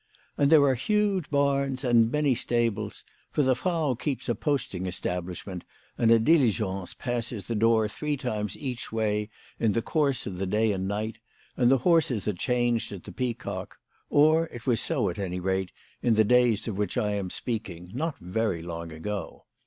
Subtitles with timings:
[0.35, 5.63] And there are huge barns and many stables; for the Frau keeps a posting establishment,
[5.95, 9.29] and a diligence passes the door three times each way
[9.59, 11.19] in the course of the day and night,
[11.55, 13.77] and the horses are changed at the Peacock;
[14.09, 15.71] or it was so, at any rate,
[16.01, 19.45] in the days of which I am speaking, not very long ago.